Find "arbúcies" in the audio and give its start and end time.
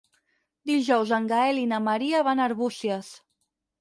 2.53-3.13